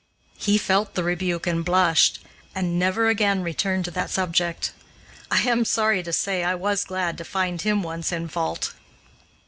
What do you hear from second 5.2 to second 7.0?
I am sorry to say I was